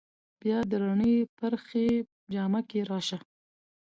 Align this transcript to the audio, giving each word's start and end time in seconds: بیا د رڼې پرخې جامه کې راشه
بیا 0.41 0.57
د 0.71 0.73
رڼې 0.83 1.15
پرخې 1.37 1.87
جامه 2.33 2.61
کې 2.69 2.79
راشه 2.89 3.19